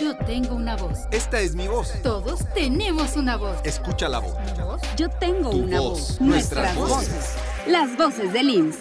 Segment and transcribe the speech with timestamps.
[0.00, 0.98] Yo tengo una voz.
[1.12, 1.92] Esta es mi voz.
[2.02, 3.58] Todos tenemos una voz.
[3.64, 4.34] Escucha la voz.
[4.96, 6.00] Yo tengo Tu una voz.
[6.00, 6.20] voz.
[6.20, 7.34] Nuestras voces.
[7.68, 8.78] Las voces del IMSS.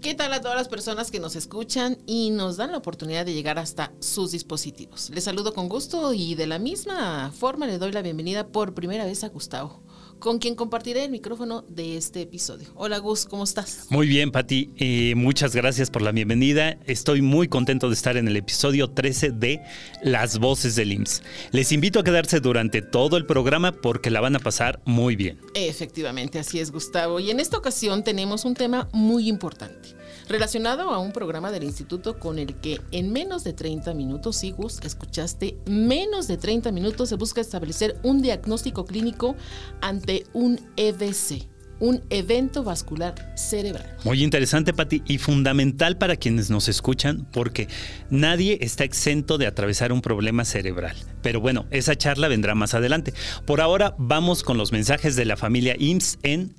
[0.00, 3.34] ¿Qué tal a todas las personas que nos escuchan y nos dan la oportunidad de
[3.34, 5.10] llegar hasta sus dispositivos?
[5.10, 9.04] Les saludo con gusto y de la misma forma le doy la bienvenida por primera
[9.04, 9.82] vez a Gustavo,
[10.22, 12.68] con quien compartiré el micrófono de este episodio.
[12.76, 13.86] Hola Gus, ¿cómo estás?
[13.90, 14.70] Muy bien, Pati.
[14.76, 16.78] Eh, muchas gracias por la bienvenida.
[16.86, 19.60] Estoy muy contento de estar en el episodio 13 de
[20.04, 21.24] Las Voces del IMSS.
[21.50, 25.40] Les invito a quedarse durante todo el programa porque la van a pasar muy bien.
[25.54, 27.18] Efectivamente, así es Gustavo.
[27.18, 29.88] Y en esta ocasión tenemos un tema muy importante,
[30.32, 34.50] relacionado a un programa del instituto con el que en menos de 30 minutos, sí
[34.50, 39.36] Gus, escuchaste, menos de 30 minutos se busca establecer un diagnóstico clínico
[39.82, 41.46] ante un EVC,
[41.80, 43.96] un evento vascular cerebral.
[44.04, 47.68] Muy interesante, Pati, y fundamental para quienes nos escuchan porque
[48.08, 50.96] nadie está exento de atravesar un problema cerebral.
[51.20, 53.12] Pero bueno, esa charla vendrá más adelante.
[53.44, 56.54] Por ahora vamos con los mensajes de la familia IMSS en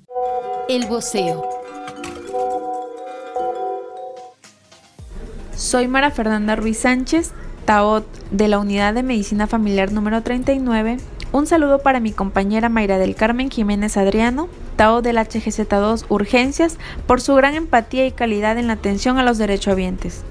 [0.68, 1.63] El voceo.
[5.56, 7.30] Soy Mara Fernanda Ruiz Sánchez,
[7.64, 10.96] TAOT de la Unidad de Medicina Familiar número 39.
[11.30, 17.20] Un saludo para mi compañera Mayra del Carmen Jiménez Adriano, TAO del HGZ2 Urgencias, por
[17.20, 20.24] su gran empatía y calidad en la atención a los derechohabientes.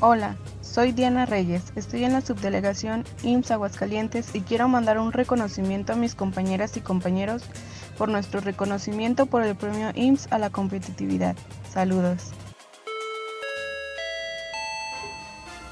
[0.00, 5.92] Hola, soy Diana Reyes, estoy en la subdelegación IMSS Aguascalientes y quiero mandar un reconocimiento
[5.92, 7.42] a mis compañeras y compañeros
[7.98, 11.36] por nuestro reconocimiento por el premio IMSS a la competitividad.
[11.70, 12.30] Saludos.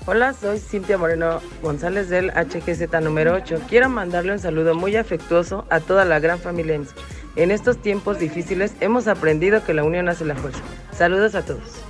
[0.09, 3.63] Hola, soy Cintia Moreno González del HGZ número 8.
[3.69, 6.95] Quiero mandarle un saludo muy afectuoso a toda la gran familia IMSS.
[7.37, 10.61] En estos tiempos difíciles hemos aprendido que la unión hace la fuerza.
[10.93, 11.86] Saludos a todos.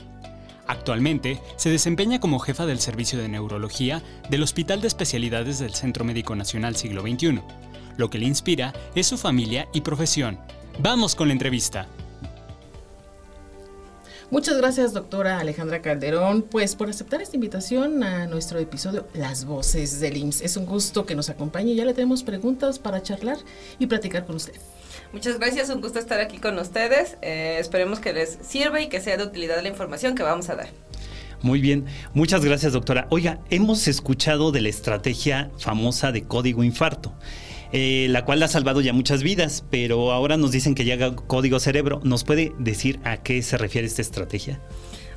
[0.66, 6.04] Actualmente se desempeña como jefa del servicio de neurología del Hospital de Especialidades del Centro
[6.04, 7.42] Médico Nacional Siglo XXI.
[7.98, 10.40] Lo que le inspira es su familia y profesión.
[10.80, 11.88] Vamos con la entrevista.
[14.32, 20.00] Muchas gracias, doctora Alejandra Calderón, pues por aceptar esta invitación a nuestro episodio Las Voces
[20.00, 20.42] del IMSS.
[20.42, 21.76] Es un gusto que nos acompañe.
[21.76, 23.38] Ya le tenemos preguntas para charlar
[23.78, 24.54] y platicar con usted.
[25.12, 27.18] Muchas gracias, un gusto estar aquí con ustedes.
[27.22, 30.56] Eh, esperemos que les sirva y que sea de utilidad la información que vamos a
[30.56, 30.70] dar.
[31.42, 33.08] Muy bien, muchas gracias doctora.
[33.10, 37.14] Oiga, hemos escuchado de la estrategia famosa de código infarto.
[37.74, 41.60] Eh, la cual ha salvado ya muchas vidas, pero ahora nos dicen que llega código
[41.60, 42.02] cerebro.
[42.04, 44.60] ¿Nos puede decir a qué se refiere esta estrategia?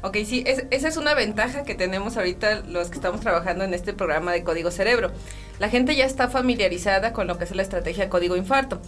[0.02, 3.72] Ok, sí, es, esa es una ventaja que tenemos ahorita los que estamos trabajando en
[3.72, 5.10] este programa de Código Cerebro.
[5.58, 8.80] La gente ya está familiarizada con lo que es la estrategia Código Infarto.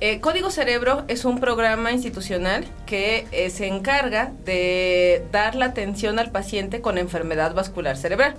[0.00, 6.18] Eh, Código Cerebro es un programa institucional que eh, se encarga de dar la atención
[6.18, 8.36] al paciente con enfermedad vascular cerebral.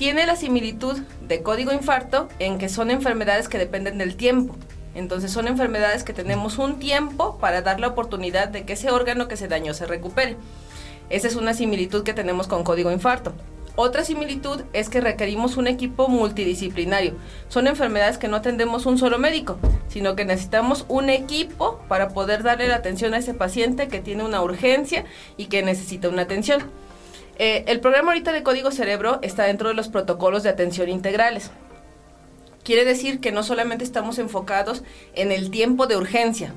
[0.00, 0.96] Tiene la similitud
[1.28, 4.56] de código infarto en que son enfermedades que dependen del tiempo.
[4.94, 9.28] Entonces son enfermedades que tenemos un tiempo para dar la oportunidad de que ese órgano
[9.28, 10.38] que se dañó se recupere.
[11.10, 13.34] Esa es una similitud que tenemos con código infarto.
[13.76, 17.12] Otra similitud es que requerimos un equipo multidisciplinario.
[17.48, 19.58] Son enfermedades que no atendemos un solo médico,
[19.88, 24.24] sino que necesitamos un equipo para poder darle la atención a ese paciente que tiene
[24.24, 25.04] una urgencia
[25.36, 26.62] y que necesita una atención.
[27.42, 31.50] Eh, el programa ahorita de Código Cerebro está dentro de los protocolos de atención integrales.
[32.62, 34.82] Quiere decir que no solamente estamos enfocados
[35.14, 36.52] en el tiempo de urgencia,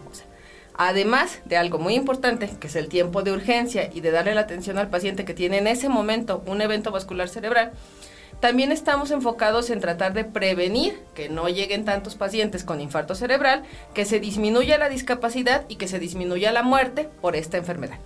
[0.74, 4.42] además de algo muy importante, que es el tiempo de urgencia y de darle la
[4.42, 7.72] atención al paciente que tiene en ese momento un evento vascular cerebral,
[8.42, 13.64] también estamos enfocados en tratar de prevenir que no lleguen tantos pacientes con infarto cerebral,
[13.94, 18.00] que se disminuya la discapacidad y que se disminuya la muerte por esta enfermedad.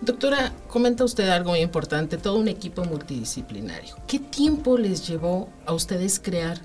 [0.00, 3.96] Doctora, comenta usted algo muy importante, todo un equipo multidisciplinario.
[4.06, 6.58] ¿Qué tiempo les llevó a ustedes crear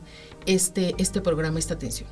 [0.45, 2.10] este, este programa, esta atención?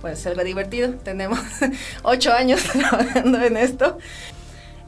[0.00, 0.94] Bueno, es algo divertido.
[0.94, 1.38] Tenemos
[2.02, 3.98] ocho años trabajando en esto.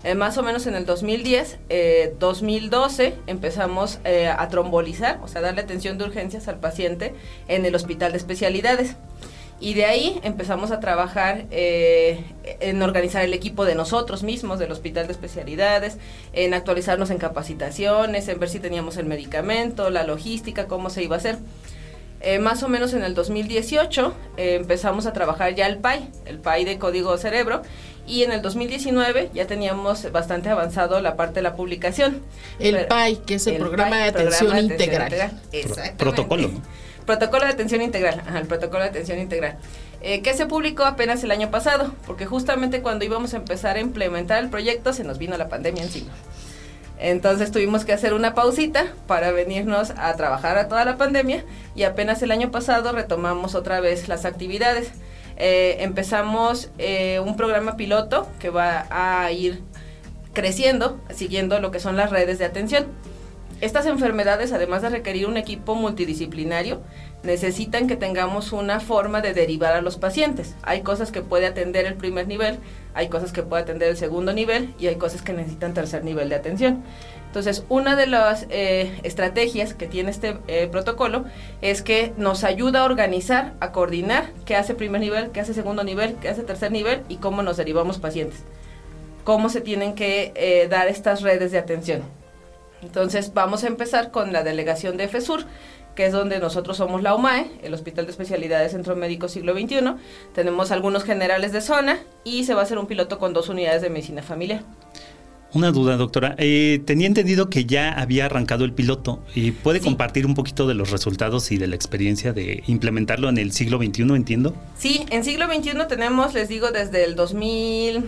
[0.05, 1.61] Eh, más o menos en el 2010,
[2.19, 7.15] 2012 eh, empezamos eh, a trombolizar, o sea, darle atención de urgencias al paciente
[7.49, 8.97] en el hospital de especialidades.
[9.65, 15.07] Y de ahí empezamos a trabajar en organizar el equipo de nosotros mismos, del hospital
[15.07, 15.97] de especialidades,
[16.35, 21.17] en actualizarnos en capacitaciones, en ver si teníamos el medicamento, la logística, cómo se iba
[21.17, 21.39] a hacer.
[22.21, 26.41] Eh, más o menos en el 2018 eh, empezamos a trabajar ya el PAI, el
[26.41, 27.63] PAI de código cerebro,
[28.07, 32.21] y en el 2019 ya teníamos bastante avanzado la parte de la publicación.
[32.59, 35.33] El PAI, que es el, programa, de atención integral.
[35.97, 36.51] Protocolo.
[37.07, 39.59] Protocolo de atención integral, el protocolo de atención integral.
[40.01, 43.81] Eh, que se publicó apenas el año pasado, porque justamente cuando íbamos a empezar a
[43.81, 46.13] implementar el proyecto se nos vino la pandemia encima.
[46.99, 51.83] Entonces tuvimos que hacer una pausita para venirnos a trabajar a toda la pandemia y
[51.83, 54.91] apenas el año pasado retomamos otra vez las actividades.
[55.37, 59.63] Eh, empezamos eh, un programa piloto que va a ir
[60.33, 62.87] creciendo, siguiendo lo que son las redes de atención.
[63.61, 66.83] Estas enfermedades, además de requerir un equipo multidisciplinario,
[67.23, 70.55] necesitan que tengamos una forma de derivar a los pacientes.
[70.63, 72.59] Hay cosas que puede atender el primer nivel,
[72.95, 76.29] hay cosas que puede atender el segundo nivel y hay cosas que necesitan tercer nivel
[76.29, 76.83] de atención.
[77.27, 81.25] Entonces, una de las eh, estrategias que tiene este eh, protocolo
[81.63, 85.83] es que nos ayuda a organizar, a coordinar qué hace primer nivel, qué hace segundo
[85.83, 88.45] nivel, qué hace tercer nivel y cómo nos derivamos pacientes.
[89.25, 92.03] Cómo se tienen que eh, dar estas redes de atención.
[92.85, 95.45] Entonces vamos a empezar con la delegación de FESUR,
[95.95, 99.95] que es donde nosotros somos la UMAE, el Hospital de Especialidades Centro Médico Siglo XXI.
[100.35, 103.83] Tenemos algunos generales de zona y se va a hacer un piloto con dos unidades
[103.83, 104.63] de medicina familiar.
[105.55, 106.35] Una duda, doctora.
[106.39, 109.23] Eh, tenía entendido que ya había arrancado el piloto.
[109.37, 113.39] ¿Y puede compartir un poquito de los resultados y de la experiencia de implementarlo en
[113.39, 114.57] el siglo XXI, entiendo?
[114.77, 118.05] Sí, en siglo XXI tenemos, les digo, desde el 2000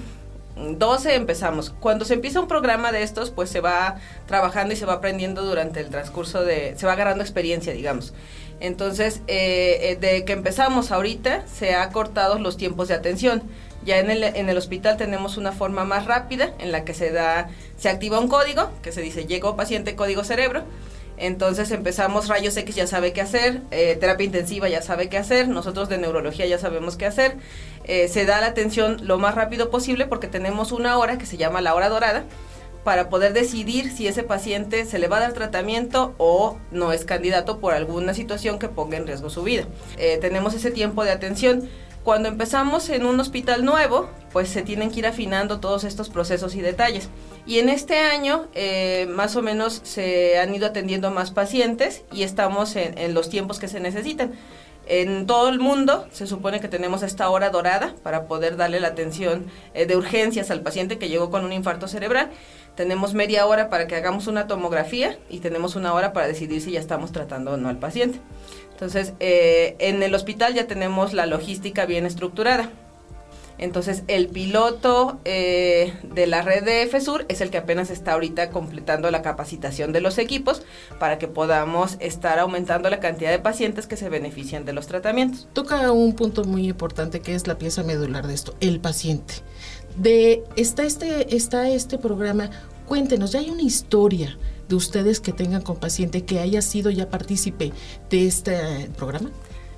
[0.57, 1.71] 12 empezamos.
[1.81, 5.45] Cuando se empieza un programa de estos, pues se va trabajando y se va aprendiendo
[5.45, 8.15] durante el transcurso de, se va agarrando experiencia, digamos.
[8.59, 13.43] Entonces, eh, eh, de que empezamos ahorita, se ha cortado los tiempos de atención.
[13.85, 17.13] Ya en el, en el hospital tenemos una forma más rápida en la que se
[17.13, 20.65] da, se activa un código que se dice llegó paciente código cerebro
[21.17, 25.49] entonces empezamos rayos X ya sabe qué hacer, eh, terapia intensiva ya sabe qué hacer,
[25.49, 27.37] nosotros de neurología ya sabemos qué hacer.
[27.85, 31.37] Eh, se da la atención lo más rápido posible porque tenemos una hora que se
[31.37, 32.25] llama la hora dorada
[32.87, 37.05] para poder decidir si ese paciente se le va a dar tratamiento o no es
[37.05, 39.67] candidato por alguna situación que ponga en riesgo su vida.
[39.97, 41.69] Eh, tenemos ese tiempo de atención.
[42.05, 46.55] Cuando empezamos en un hospital nuevo, pues se tienen que ir afinando todos estos procesos
[46.55, 47.09] y detalles.
[47.47, 52.25] Y en este año, eh, más o menos, se han ido atendiendo más pacientes y
[52.25, 54.33] estamos en, los tiempos que se necesitan.
[54.89, 58.89] En todo el mundo se supone que tenemos esta hora dorada para poder darle la
[58.89, 62.31] atención eh, de urgencias al paciente que llegó con un infarto cerebral.
[62.75, 66.73] Tenemos media hora para que hagamos una tomografía y tenemos una hora para decidir si
[66.73, 68.21] ya estamos tratando o no al paciente.
[68.73, 72.71] Entonces, eh, en el hospital ya tenemos la logística bien estructurada.
[73.59, 78.51] Entonces, el piloto eh, de la red de FESUR es el que apenas está ahorita
[78.51, 80.63] completando la capacitación de los equipos
[80.99, 85.49] para que podamos estar aumentando la cantidad de pacientes que se benefician de los tratamientos.
[85.53, 89.35] Toca un punto muy importante que es la pieza medular de esto, el paciente.
[89.97, 92.51] De está este está este programa,
[92.87, 94.37] cuéntenos, ya hay una historia
[94.69, 97.73] de ustedes que tengan con paciente que haya sido ya partícipe
[98.11, 99.31] de este programa?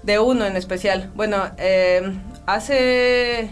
[0.02, 1.10] De uno en especial.
[1.14, 2.02] Bueno, eh,
[2.46, 3.50] hace,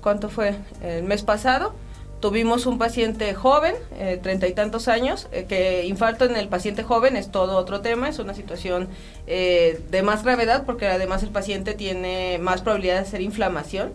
[0.00, 0.56] ¿cuánto fue?
[0.82, 1.74] El mes pasado
[2.20, 6.82] Tuvimos un paciente joven, eh, treinta y tantos años, eh, que infarto en el paciente
[6.82, 8.88] joven es todo otro tema, es una situación
[9.26, 13.94] eh, de más gravedad porque además el paciente tiene más probabilidad de hacer inflamación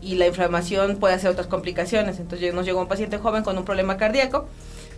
[0.00, 2.18] y la inflamación puede hacer otras complicaciones.
[2.18, 4.46] Entonces nos llegó un paciente joven con un problema cardíaco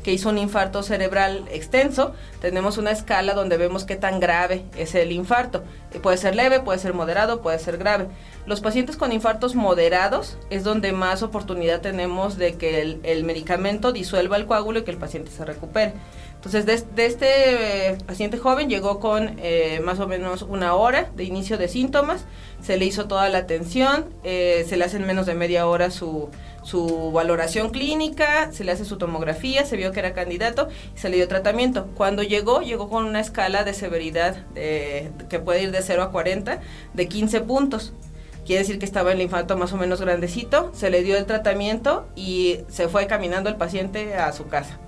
[0.02, 2.12] que hizo un infarto cerebral extenso.
[2.40, 5.64] Tenemos una escala donde vemos qué tan grave es el infarto.
[6.02, 8.06] puede ser leve, puede ser moderado, puede ser grave.
[8.46, 14.36] Los pacientes con infartos moderados es donde más oportunidad tenemos de que el, medicamento disuelva
[14.36, 15.92] el coágulo y que el paciente se recupere.
[16.36, 21.24] Entonces, de, este eh, paciente joven llegó con eh, más o menos una hora de
[21.24, 22.24] inicio de síntomas,
[22.62, 25.90] se le hizo toda la atención, eh, se le hace en menos de media hora
[25.90, 26.30] su,
[26.68, 31.08] su valoración clínica, se le hace su tomografía, se vio que era candidato y se
[31.08, 31.86] le dio tratamiento.
[31.94, 36.60] Cuando llegó, llegó con una escala de severidad que puede ir de 0 a 40,
[36.92, 37.92] de 15 puntos
[38.48, 42.08] quiere decir que estaba el infarto más o menos grandecito, se le dio el tratamiento
[42.16, 44.78] y se fue caminando el paciente a su casa.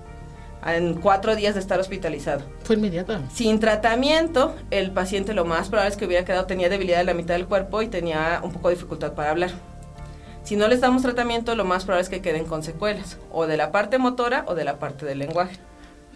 [0.65, 2.41] En cuatro días de estar hospitalizado.
[2.63, 3.19] Fue inmediato.
[3.31, 7.13] Sin tratamiento, el paciente lo más probable es que hubiera quedado, tenía debilidad en la
[7.13, 9.51] mitad del cuerpo y tenía un poco de dificultad para hablar.
[10.51, 13.55] Si no les damos tratamiento, lo más probable es que queden con secuelas, o de
[13.55, 15.55] la parte motora o de la parte del lenguaje.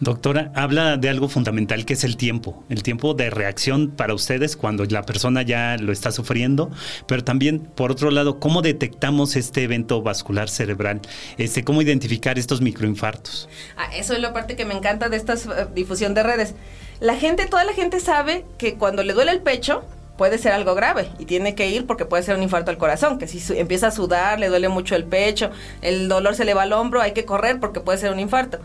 [0.01, 4.57] Doctora, habla de algo fundamental que es el tiempo, el tiempo de reacción para ustedes
[4.57, 6.69] cuando la persona ya lo está sufriendo,
[7.07, 10.99] pero también, por otro lado, cómo detectamos este evento vascular cerebral,
[11.37, 13.47] este, cómo identificar estos microinfartos.
[13.77, 16.55] Ah, eso es la parte que me encanta de esta eh, difusión de redes.
[16.99, 19.85] La gente, toda la gente sabe que cuando le duele el pecho,
[20.17, 23.19] puede ser algo grave y tiene que ir porque puede ser un infarto al corazón,
[23.19, 25.49] que si empieza a sudar, le duele mucho el pecho,
[25.81, 28.59] el dolor se le va al hombro, hay que correr porque puede ser un infarto.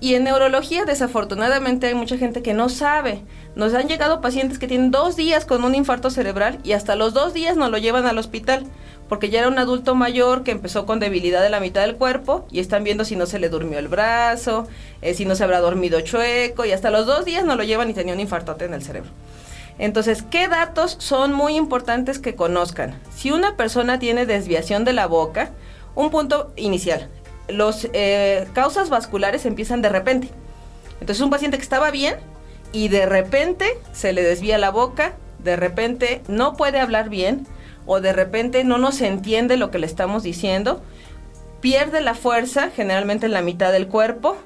[0.00, 3.22] Y en neurología, desafortunadamente, hay mucha gente que no sabe.
[3.56, 7.14] Nos han llegado pacientes que tienen dos días con un infarto cerebral y hasta los
[7.14, 8.64] dos días nos lo llevan al hospital
[9.08, 12.46] porque ya era un adulto mayor que empezó con debilidad de la mitad del cuerpo
[12.52, 14.68] y están viendo si no se le durmió el brazo,
[15.02, 17.90] eh, si no se habrá dormido chueco y hasta los dos días nos lo llevan
[17.90, 19.10] y tenía un infartote en el cerebro.
[19.78, 22.98] Entonces, ¿qué datos son muy importantes que conozcan?
[23.14, 25.52] Si una persona tiene desviación de la boca,
[25.94, 27.08] un punto inicial,
[27.48, 30.30] los eh, causas vasculares empiezan de repente.
[31.00, 32.16] Entonces un paciente que estaba bien
[32.72, 37.46] y de repente se le desvía la boca, de repente no puede hablar bien
[37.86, 40.82] o de repente no nos entiende lo que le estamos diciendo,
[41.60, 44.36] pierde la fuerza generalmente en la mitad del cuerpo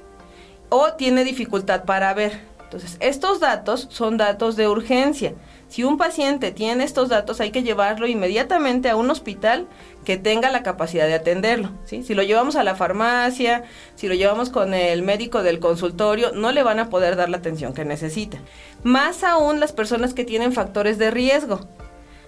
[0.68, 2.51] o tiene dificultad para ver.
[2.72, 5.34] Entonces estos datos son datos de urgencia.
[5.68, 9.66] Si un paciente tiene estos datos hay que llevarlo inmediatamente a un hospital
[10.06, 11.68] que tenga la capacidad de atenderlo.
[11.84, 13.64] Si lo llevamos a la farmacia,
[13.94, 17.36] si lo llevamos con el médico del consultorio, no le van a poder dar la
[17.36, 18.38] atención que necesita.
[18.84, 21.60] Más aún las personas que tienen factores de riesgo.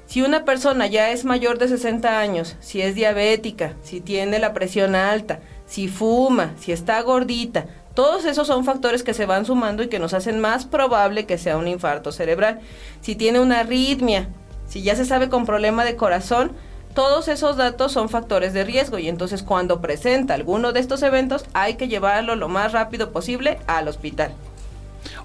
[0.05, 4.53] Si una persona ya es mayor de 60 años, si es diabética, si tiene la
[4.53, 9.83] presión alta, si fuma, si está gordita, todos esos son factores que se van sumando
[9.83, 12.61] y que nos hacen más probable que sea un infarto cerebral.
[13.01, 14.29] Si tiene una arritmia,
[14.69, 16.53] si ya se sabe con problema de corazón,
[16.95, 21.45] todos esos datos son factores de riesgo y entonces cuando presenta alguno de estos eventos
[21.53, 24.33] hay que llevarlo lo más rápido posible al hospital.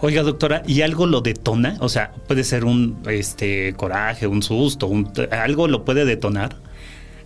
[0.01, 1.77] Oiga, doctora, ¿y algo lo detona?
[1.79, 4.89] O sea, puede ser un este coraje, un susto,
[5.31, 6.55] algo lo puede detonar.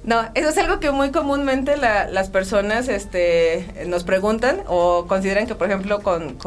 [0.03, 5.55] No, eso es algo que muy comúnmente las personas este, nos preguntan o consideran que,
[5.55, 6.37] por ejemplo, con,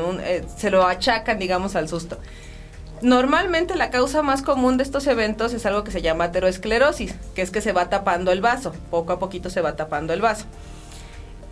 [0.00, 2.18] un, eh, se lo achacan, digamos, al susto.
[3.00, 7.42] Normalmente la causa más común de estos eventos es algo que se llama ateroesclerosis, que
[7.42, 10.44] es que se va tapando el vaso, poco a poquito se va tapando el vaso.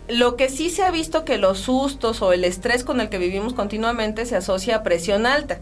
[0.07, 3.17] Lo que sí se ha visto que los sustos o el estrés con el que
[3.17, 5.59] vivimos continuamente se asocia a presión alta,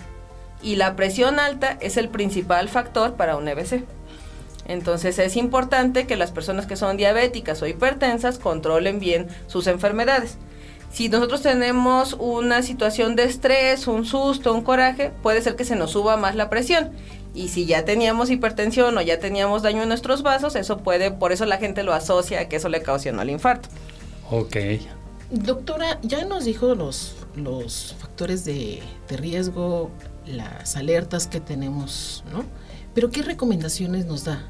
[0.61, 3.83] y la presión alta es el principal factor para un EBC.
[4.65, 10.37] Entonces es importante que las personas que son diabéticas o hipertensas controlen bien sus enfermedades.
[10.91, 15.75] Si nosotros tenemos una situación de estrés, un susto, un coraje, puede ser que se
[15.75, 16.91] nos suba más la presión.
[17.33, 21.31] Y si ya teníamos hipertensión o ya teníamos daño en nuestros vasos, eso puede, por
[21.31, 23.69] eso la gente lo asocia a que eso le ocasionó el infarto.
[24.29, 24.55] Ok.
[25.31, 29.89] Doctora, ya nos dijo los, los factores de, de riesgo,
[30.27, 32.43] las alertas que tenemos, ¿no?
[32.93, 34.47] Pero ¿qué recomendaciones nos da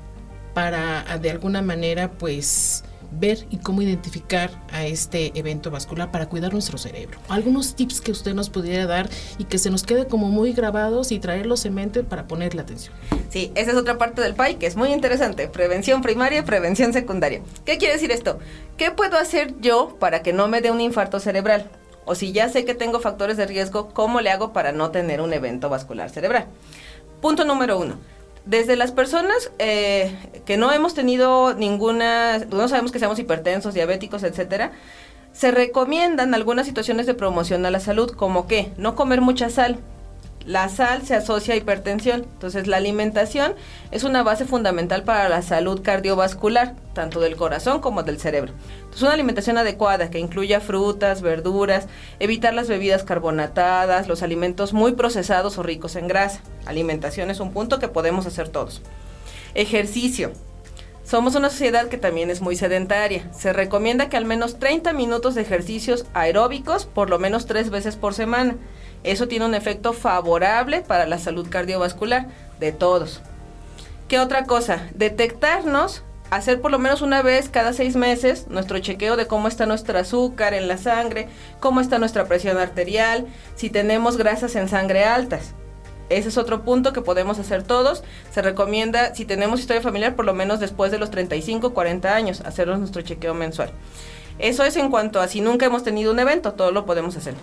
[0.53, 2.83] para de alguna manera pues
[3.19, 7.19] ver y cómo identificar a este evento vascular para cuidar nuestro cerebro.
[7.29, 11.11] Algunos tips que usted nos pudiera dar y que se nos quede como muy grabados
[11.11, 12.93] y traerlos en mente para ponerle atención.
[13.29, 16.93] Sí, esa es otra parte del PAI que es muy interesante, prevención primaria y prevención
[16.93, 17.41] secundaria.
[17.65, 18.39] ¿Qué quiere decir esto?
[18.77, 21.69] ¿Qué puedo hacer yo para que no me dé un infarto cerebral?
[22.05, 25.21] O si ya sé que tengo factores de riesgo, ¿cómo le hago para no tener
[25.21, 26.47] un evento vascular cerebral?
[27.21, 27.97] Punto número uno
[28.45, 34.23] Desde las personas eh, que no hemos tenido ninguna, no sabemos que seamos hipertensos, diabéticos,
[34.23, 34.71] etcétera,
[35.31, 39.79] se recomiendan algunas situaciones de promoción a la salud, como que no comer mucha sal,
[40.45, 43.55] la sal se asocia a hipertensión, entonces la alimentación
[43.91, 48.53] es una base fundamental para la salud cardiovascular, tanto del corazón como del cerebro.
[48.75, 51.87] Entonces una alimentación adecuada que incluya frutas, verduras,
[52.19, 56.41] evitar las bebidas carbonatadas, los alimentos muy procesados o ricos en grasa.
[56.65, 58.81] Alimentación es un punto que podemos hacer todos.
[59.55, 60.31] Ejercicio.
[61.03, 63.29] Somos una sociedad que también es muy sedentaria.
[63.33, 67.97] Se recomienda que al menos 30 minutos de ejercicios aeróbicos por lo menos tres veces
[67.97, 68.55] por semana.
[69.03, 72.27] Eso tiene un efecto favorable para la salud cardiovascular
[72.59, 73.21] de todos.
[74.07, 74.87] ¿Qué otra cosa?
[74.95, 79.65] Detectarnos, hacer por lo menos una vez cada seis meses nuestro chequeo de cómo está
[79.65, 81.27] nuestro azúcar en la sangre,
[81.59, 85.53] cómo está nuestra presión arterial, si tenemos grasas en sangre altas.
[86.09, 88.03] Ese es otro punto que podemos hacer todos.
[88.31, 92.41] Se recomienda, si tenemos historia familiar, por lo menos después de los 35, 40 años,
[92.41, 93.71] hacernos nuestro chequeo mensual.
[94.37, 97.35] Eso es en cuanto a si nunca hemos tenido un evento, todo lo podemos hacer.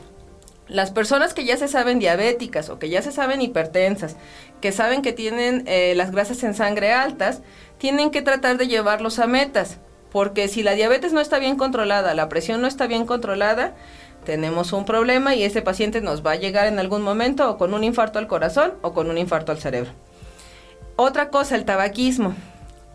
[0.70, 4.14] Las personas que ya se saben diabéticas o que ya se saben hipertensas,
[4.60, 7.42] que saben que tienen eh, las grasas en sangre altas,
[7.78, 9.78] tienen que tratar de llevarlos a metas,
[10.12, 13.74] porque si la diabetes no está bien controlada, la presión no está bien controlada,
[14.24, 17.74] tenemos un problema y ese paciente nos va a llegar en algún momento o con
[17.74, 19.90] un infarto al corazón o con un infarto al cerebro.
[20.94, 22.36] Otra cosa, el tabaquismo.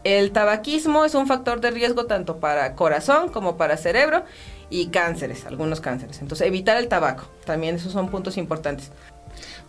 [0.05, 4.24] El tabaquismo es un factor de riesgo tanto para corazón como para cerebro
[4.69, 6.22] y cánceres, algunos cánceres.
[6.22, 8.91] Entonces, evitar el tabaco, también esos son puntos importantes.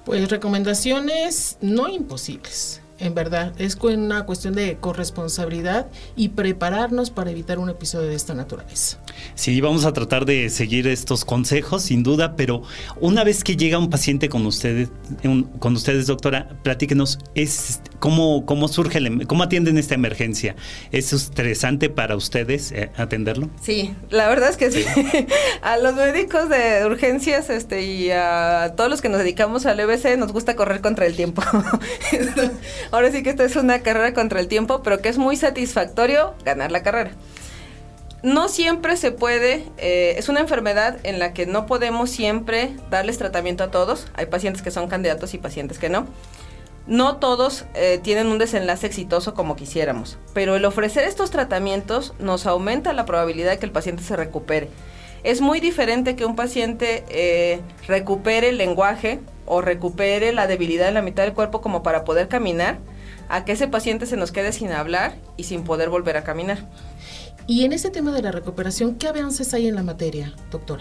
[0.05, 3.53] Pues recomendaciones no imposibles en verdad.
[3.59, 8.99] Es una cuestión de corresponsabilidad y prepararnos para evitar un episodio de esta naturaleza.
[9.35, 12.63] Sí, vamos a tratar de seguir estos consejos, sin duda, pero
[13.01, 14.89] una vez que llega un paciente con ustedes,
[15.59, 20.57] con ustedes, doctora, platíquenos, es cómo, cómo surge, cómo atienden esta emergencia.
[20.93, 23.51] ¿Es estresante para ustedes eh, atenderlo?
[23.61, 24.85] Sí, la verdad es que sí.
[25.63, 30.17] a los médicos de urgencias este, y a todos los que nos dedicamos al EBC
[30.19, 31.43] nos gusta correr contra el tiempo.
[32.91, 36.35] Ahora sí que esta es una carrera contra el tiempo, pero que es muy satisfactorio
[36.45, 37.13] ganar la carrera.
[38.23, 43.19] No siempre se puede, eh, es una enfermedad en la que no podemos siempre darles
[43.19, 44.07] tratamiento a todos.
[44.15, 46.07] Hay pacientes que son candidatos y pacientes que no.
[46.87, 52.47] No todos eh, tienen un desenlace exitoso como quisiéramos, pero el ofrecer estos tratamientos nos
[52.47, 54.69] aumenta la probabilidad de que el paciente se recupere.
[55.25, 60.95] Es muy diferente que un paciente eh, recupere el lenguaje o recupere la debilidad en
[60.95, 62.79] la mitad del cuerpo como para poder caminar,
[63.29, 66.59] a que ese paciente se nos quede sin hablar y sin poder volver a caminar.
[67.47, 70.81] Y en ese tema de la recuperación, ¿qué avances hay en la materia, doctor?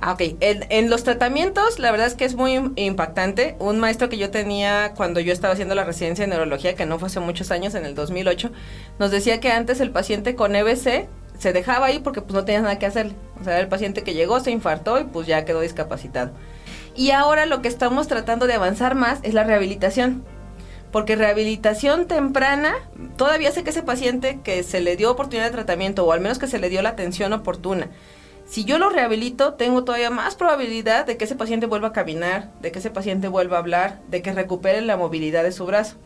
[0.00, 3.56] Ah, ok, en, los tratamientos la verdad es que es muy impactante.
[3.58, 6.98] Un maestro que yo tenía cuando yo estaba haciendo la residencia de neurología, que no
[6.98, 8.50] fue hace muchos años, en el 2008,
[8.98, 12.60] nos decía que antes el paciente con EBC se dejaba ahí porque pues no tenía
[12.60, 13.14] nada que hacerle.
[13.40, 16.32] O sea, el paciente que llegó se infartó y pues ya quedó discapacitado.
[16.94, 20.22] Y ahora lo que estamos tratando de avanzar más es la rehabilitación.
[20.94, 22.72] Porque rehabilitación temprana,
[23.16, 26.38] todavía sé que ese paciente que se le dio oportunidad de tratamiento o al menos
[26.38, 27.90] que se le dio la atención oportuna,
[28.46, 32.52] si yo lo rehabilito, tengo todavía más probabilidad de que ese paciente vuelva a caminar,
[32.60, 35.96] de que ese paciente vuelva a hablar, de que recupere la movilidad de su brazo.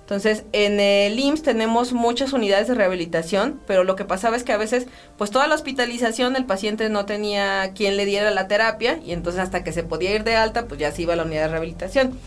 [0.00, 4.52] Entonces, en el IMSS tenemos muchas unidades de rehabilitación, pero lo que pasaba es que
[4.52, 9.00] a veces, pues toda la hospitalización, el paciente no tenía quien le diera la terapia
[9.02, 11.22] y entonces hasta que se podía ir de alta, pues ya se iba a la
[11.22, 12.18] unidad de rehabilitación.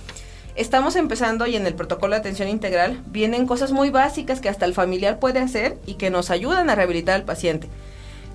[0.60, 4.65] Estamos empezando y en el protocolo de atención integral vienen cosas muy básicas que hasta
[4.65, 7.69] el familiar puede hacer y que nos ayudan a rehabilitar al paciente.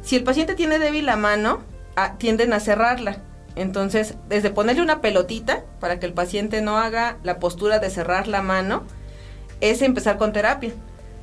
[0.01, 1.61] Si el paciente tiene débil la mano,
[2.17, 3.19] tienden a cerrarla.
[3.57, 8.27] Entonces, desde ponerle una pelotita para que el paciente no haga la postura de cerrar
[8.27, 8.85] la mano,
[9.61, 10.73] es empezar con terapia.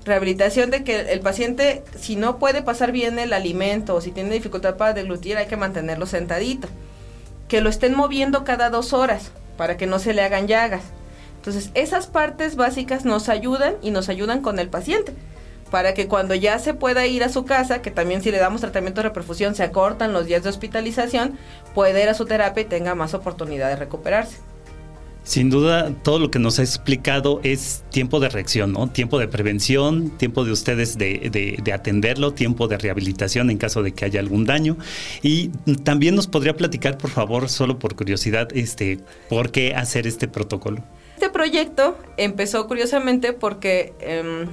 [0.05, 4.35] Rehabilitación de que el paciente, si no puede pasar bien el alimento o si tiene
[4.35, 6.67] dificultad para deglutir, hay que mantenerlo sentadito.
[7.47, 10.83] Que lo estén moviendo cada dos horas para que no se le hagan llagas.
[11.37, 15.13] Entonces, esas partes básicas nos ayudan y nos ayudan con el paciente
[15.71, 18.61] para que cuando ya se pueda ir a su casa, que también si le damos
[18.61, 21.39] tratamiento de reperfusión se acortan los días de hospitalización,
[21.73, 24.37] puede ir a su terapia y tenga más oportunidad de recuperarse.
[25.23, 28.89] Sin duda, todo lo que nos ha explicado es tiempo de reacción, ¿no?
[28.89, 34.05] Tiempo de prevención, tiempo de ustedes de, atenderlo, tiempo de rehabilitación en caso de que
[34.05, 34.77] haya algún daño.
[35.21, 35.49] Y
[35.83, 40.83] también nos podría platicar, por favor, solo por curiosidad, este, por qué hacer este protocolo.
[41.13, 44.47] Este proyecto empezó curiosamente porque em,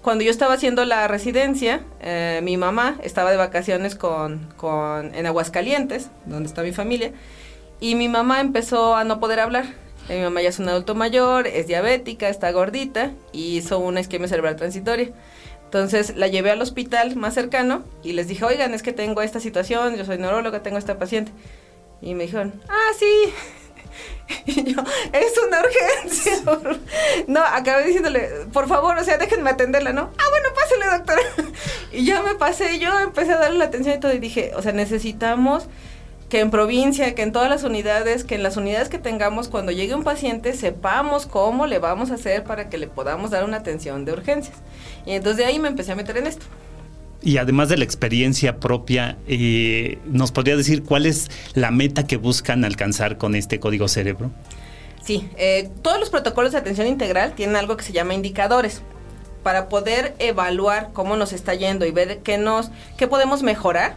[0.00, 5.26] cuando yo estaba haciendo la residencia, eh, mi mamá estaba de vacaciones con, con, en
[5.26, 7.12] Aguascalientes, donde está mi familia,
[7.80, 9.66] y mi mamá empezó a no poder hablar
[10.10, 14.26] Mi mamá ya es un adulto mayor, es diabética, está gordita y hizo una isquemia
[14.26, 15.12] cerebral transitoria.
[15.64, 19.38] Entonces la llevé al hospital más cercano y les dije, oigan, es que tengo esta
[19.38, 21.30] situación, yo soy neuróloga, tengo esta paciente.
[22.02, 23.32] Y me dijeron, ah, sí.
[24.46, 26.32] Y yo, es una urgencia.
[27.28, 30.10] No, acabé diciéndole, por favor, o sea, déjenme atenderla, ¿no?
[30.18, 31.22] Ah, bueno, pásale, doctora.
[31.92, 34.62] Y ya me pasé, yo empecé a darle la atención y todo, y dije, o
[34.62, 35.68] sea, necesitamos
[36.30, 39.72] que en provincia, que en todas las unidades, que en las unidades que tengamos, cuando
[39.72, 43.58] llegue un paciente, sepamos cómo le vamos a hacer para que le podamos dar una
[43.58, 44.56] atención de urgencias.
[45.04, 46.46] Y entonces de ahí me empecé a meter en esto.
[47.20, 52.16] Y además de la experiencia propia, eh, ¿nos podría decir cuál es la meta que
[52.16, 54.30] buscan alcanzar con este código cerebro?
[55.02, 58.82] Sí, eh, todos los protocolos de atención integral tienen algo que se llama indicadores.
[59.42, 63.96] Para poder evaluar cómo nos está yendo y ver qué, nos, qué podemos mejorar,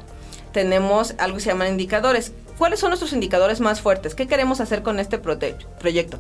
[0.54, 2.32] tenemos algo que se llaman indicadores.
[2.58, 4.16] ¿Cuáles son nuestros indicadores más fuertes?
[4.16, 6.20] ¿Qué queremos hacer con este proyecto?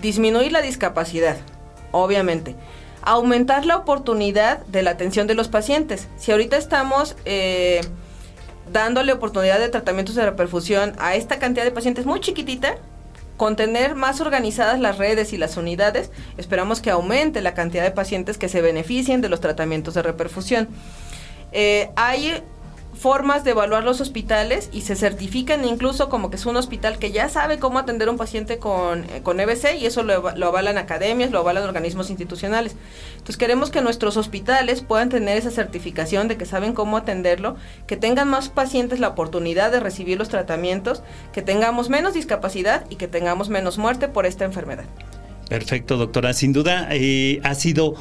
[0.00, 1.36] Disminuir la discapacidad,
[1.90, 2.54] obviamente.
[3.02, 6.08] Aumentar la oportunidad de la atención de los pacientes.
[6.16, 7.80] Si ahorita estamos eh,
[8.72, 12.76] dándole oportunidad de tratamientos de reperfusión a esta cantidad de pacientes muy chiquitita,
[13.36, 17.90] con tener más organizadas las redes y las unidades, esperamos que aumente la cantidad de
[17.90, 20.68] pacientes que se beneficien de los tratamientos de reperfusión.
[21.50, 22.40] Eh, hay
[23.02, 27.10] formas de evaluar los hospitales y se certifican incluso como que es un hospital que
[27.10, 30.46] ya sabe cómo atender a un paciente con, eh, con EBC y eso lo, lo,
[30.46, 32.76] avalan academias, lo avalan organismos institucionales.
[33.14, 37.56] Entonces queremos que nuestros hospitales puedan tener esa certificación de que saben cómo atenderlo,
[37.88, 42.96] que tengan más pacientes la oportunidad de recibir los tratamientos, que tengamos menos discapacidad y
[42.96, 44.84] que tengamos menos muerte por esta enfermedad.
[45.48, 46.32] Perfecto, doctora.
[46.34, 47.94] Sin duda eh, ha sido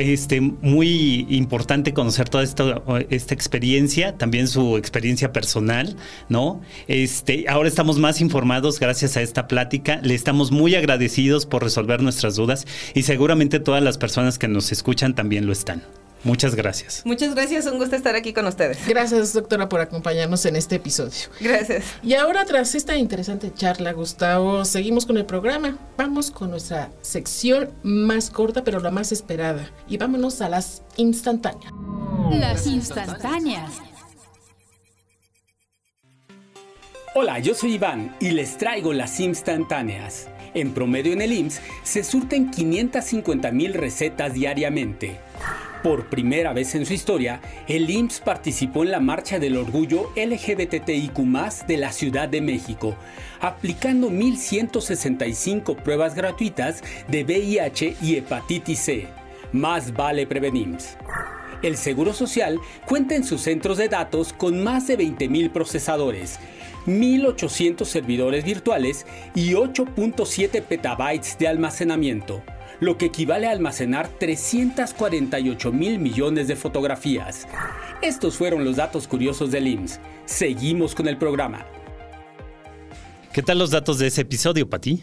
[0.00, 5.96] este, muy importante conocer toda esta, esta, experiencia, también su experiencia personal,
[6.28, 6.60] ¿no?
[6.86, 10.00] Este, ahora estamos más informados gracias a esta plática.
[10.02, 14.72] Le estamos muy agradecidos por resolver nuestras dudas y seguramente todas las personas que nos
[14.72, 15.82] escuchan también lo están.
[16.24, 17.02] Muchas gracias.
[17.04, 18.86] Muchas gracias, un gusto estar aquí con ustedes.
[18.86, 21.28] Gracias, doctora, por acompañarnos en este episodio.
[21.40, 21.84] Gracias.
[22.02, 25.78] Y ahora, tras esta interesante charla, Gustavo, seguimos con el programa.
[25.96, 29.70] Vamos con nuestra sección más corta, pero la más esperada.
[29.88, 31.72] Y vámonos a las instantáneas.
[32.30, 33.72] Las instantáneas.
[37.14, 40.28] Hola, yo soy Iván y les traigo las instantáneas.
[40.54, 45.18] En promedio en el IMSS se surten 550 mil recetas diariamente.
[45.82, 51.16] Por primera vez en su historia, el IMSS participó en la Marcha del Orgullo LGBTIQ
[51.68, 52.96] de la Ciudad de México,
[53.40, 59.06] aplicando 1.165 pruebas gratuitas de VIH y hepatitis C.
[59.52, 60.78] Más vale prevenir.
[61.62, 66.40] El Seguro Social cuenta en sus centros de datos con más de 20.000 procesadores,
[66.86, 72.42] 1.800 servidores virtuales y 8.7 petabytes de almacenamiento
[72.80, 77.46] lo que equivale a almacenar 348 mil millones de fotografías.
[78.02, 80.00] Estos fueron los datos curiosos del IMSS.
[80.26, 81.66] Seguimos con el programa.
[83.32, 85.02] ¿Qué tal los datos de ese episodio, Pati?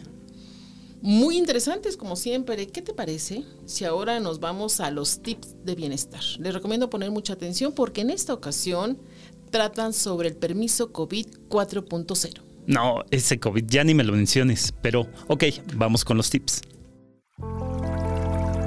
[1.02, 2.68] Muy interesantes, como siempre.
[2.68, 6.22] ¿Qué te parece si ahora nos vamos a los tips de bienestar?
[6.40, 8.98] Les recomiendo poner mucha atención porque en esta ocasión
[9.52, 12.42] tratan sobre el permiso COVID 4.0.
[12.66, 15.44] No, ese COVID ya ni me lo menciones, pero ok,
[15.76, 16.62] vamos con los tips.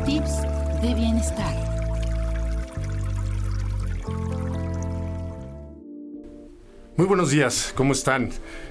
[0.09, 0.41] Tips
[0.81, 1.68] de bienestar.
[6.99, 8.31] Muy buenos días, ¿cómo están?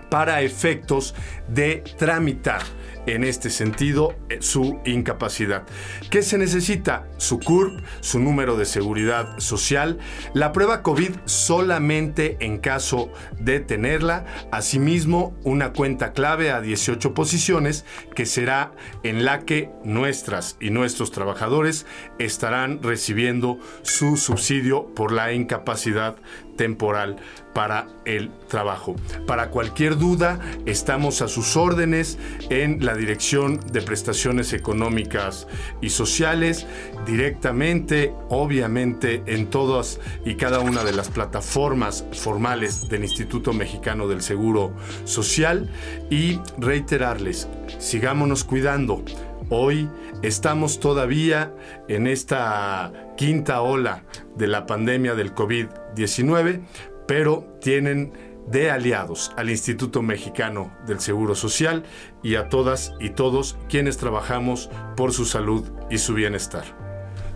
[0.09, 1.15] para efectos
[1.47, 2.61] de tramitar
[3.05, 5.63] en este sentido eh, su incapacidad.
[6.09, 7.07] ¿Qué se necesita?
[7.17, 9.99] Su CURP, su número de seguridad social,
[10.33, 17.85] la prueba COVID solamente en caso de tenerla, asimismo una cuenta clave a 18 posiciones
[18.15, 18.71] que será
[19.03, 21.85] en la que nuestras y nuestros trabajadores
[22.19, 26.15] estarán recibiendo su subsidio por la incapacidad
[26.55, 27.17] temporal
[27.53, 28.95] para el trabajo.
[29.27, 32.17] Para cualquier duda, estamos a sus órdenes
[32.49, 35.47] en la Dirección de Prestaciones Económicas
[35.81, 36.65] y Sociales,
[37.05, 44.21] directamente, obviamente, en todas y cada una de las plataformas formales del Instituto Mexicano del
[44.21, 44.73] Seguro
[45.05, 45.69] Social
[46.09, 47.47] y reiterarles,
[47.79, 49.03] sigámonos cuidando.
[49.49, 49.89] Hoy
[50.21, 51.53] estamos todavía
[51.87, 54.03] en esta quinta ola
[54.35, 56.61] de la pandemia del COVID-19,
[57.07, 58.13] pero tienen
[58.47, 61.83] de aliados al Instituto Mexicano del Seguro Social
[62.21, 66.63] y a todas y todos quienes trabajamos por su salud y su bienestar.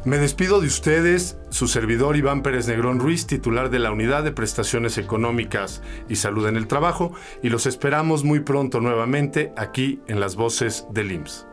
[0.05, 4.31] Me despido de ustedes, su servidor Iván Pérez Negrón Ruiz, titular de la Unidad de
[4.31, 10.21] Prestaciones Económicas y Salud en el Trabajo, y los esperamos muy pronto nuevamente aquí en
[10.21, 11.47] las voces del IMSS.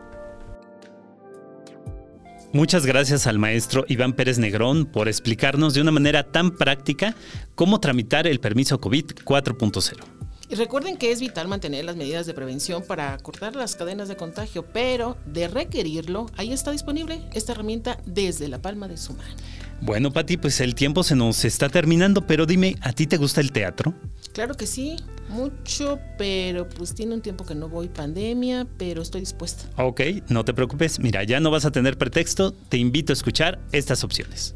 [2.55, 7.13] Muchas gracias al maestro Iván Pérez Negrón por explicarnos de una manera tan práctica
[7.53, 10.14] cómo tramitar el permiso COVID 4.0.
[10.55, 14.15] Y recuerden que es vital mantener las medidas de prevención para cortar las cadenas de
[14.15, 19.35] contagio, pero de requerirlo, ahí está disponible esta herramienta desde la palma de su mano.
[19.81, 23.41] Bueno, Pati, pues el tiempo se nos está terminando, pero dime, ¿a ti te gusta
[23.41, 23.93] el teatro?
[24.31, 24.95] Claro que sí,
[25.27, 29.69] mucho, pero pues tiene un tiempo que no voy pandemia, pero estoy dispuesta.
[29.75, 33.59] Ok, no te preocupes, mira, ya no vas a tener pretexto, te invito a escuchar
[33.73, 34.55] estas opciones.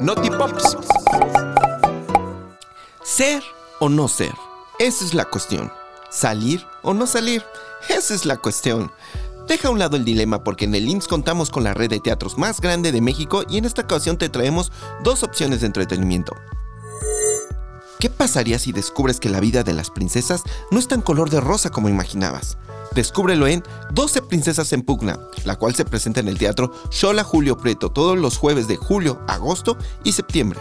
[0.00, 0.78] Notipops.
[3.04, 3.42] Ser
[3.80, 4.32] o no ser,
[4.78, 5.72] esa es la cuestión.
[6.10, 7.44] Salir o no salir,
[7.88, 8.92] esa es la cuestión.
[9.48, 11.98] Deja a un lado el dilema porque en el IMSS contamos con la red de
[11.98, 14.70] teatros más grande de México y en esta ocasión te traemos
[15.02, 16.36] dos opciones de entretenimiento.
[17.98, 21.40] ¿Qué pasaría si descubres que la vida de las princesas no es tan color de
[21.40, 22.56] rosa como imaginabas?
[22.94, 23.62] Descúbrelo en
[23.92, 28.18] 12 Princesas en Pugna, la cual se presenta en el teatro Shola Julio Preto todos
[28.18, 30.60] los jueves de julio, agosto y septiembre.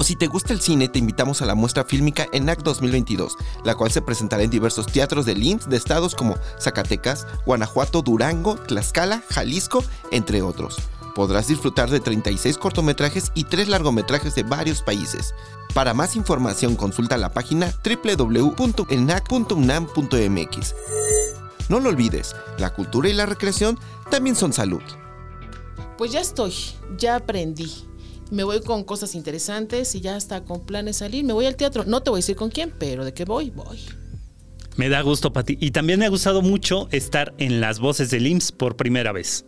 [0.00, 3.36] O si te gusta el cine, te invitamos a la muestra fílmica ENAC 2022,
[3.66, 8.56] la cual se presentará en diversos teatros de IMSS de estados como Zacatecas, Guanajuato, Durango,
[8.56, 10.78] Tlaxcala, Jalisco, entre otros.
[11.14, 15.34] Podrás disfrutar de 36 cortometrajes y 3 largometrajes de varios países.
[15.74, 20.74] Para más información consulta la página www.enac.unam.mx.
[21.68, 23.78] No lo olvides, la cultura y la recreación
[24.10, 24.80] también son salud.
[25.98, 26.54] Pues ya estoy,
[26.96, 27.90] ya aprendí
[28.30, 31.24] me voy con cosas interesantes y ya está con planes salir.
[31.24, 31.84] Me voy al teatro.
[31.84, 33.80] No te voy a decir con quién, pero de qué voy, voy.
[34.76, 35.58] Me da gusto, Pati.
[35.60, 39.44] Y también me ha gustado mucho estar en las voces del IMSS por primera vez.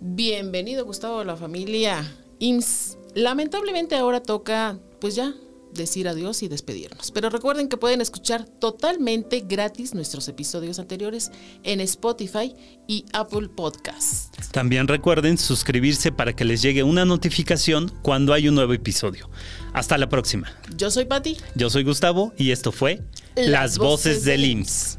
[0.00, 2.04] Bienvenido, Gustavo, a la familia
[2.40, 2.98] IMSS.
[3.14, 5.34] Lamentablemente ahora toca, pues ya,
[5.74, 7.10] decir adiós y despedirnos.
[7.10, 11.30] Pero recuerden que pueden escuchar totalmente gratis nuestros episodios anteriores
[11.62, 12.54] en Spotify
[12.86, 14.30] y Apple Podcasts.
[14.52, 19.28] También recuerden suscribirse para que les llegue una notificación cuando hay un nuevo episodio.
[19.72, 20.52] Hasta la próxima.
[20.76, 21.36] Yo soy Patti.
[21.54, 23.02] Yo soy Gustavo y esto fue
[23.36, 24.98] Las, Voces, del IMSS.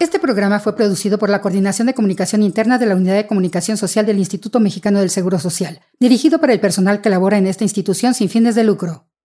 [0.00, 3.76] Este programa fue producido por la Coordinación de Comunicación Interna de la Unidad de Comunicación
[3.76, 7.64] Social del Instituto Mexicano del Seguro Social, dirigido para el personal que labora en esta
[7.64, 9.09] institución sin fines de lucro.